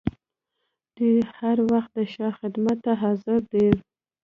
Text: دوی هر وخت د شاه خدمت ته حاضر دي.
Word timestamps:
دوی 0.95 1.15
هر 1.37 1.57
وخت 1.71 1.91
د 1.97 1.99
شاه 2.13 2.33
خدمت 2.39 2.77
ته 2.85 2.91
حاضر 3.01 3.39
دي. 3.51 3.67